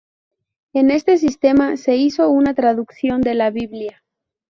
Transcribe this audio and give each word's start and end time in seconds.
En 0.73 0.89
este 0.89 1.19
sistema 1.19 1.77
se 1.77 1.95
hizo 1.95 2.27
una 2.31 2.55
traducción 2.55 3.21
de 3.21 3.35
la 3.35 3.51
Biblia. 3.51 4.01